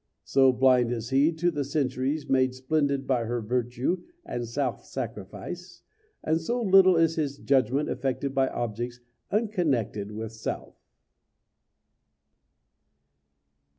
[0.23, 5.83] So blind is he to the centuries made splendid by her virtue and self sacrifice,
[6.23, 10.73] and so little is his judgment affected by objects unconnected with self.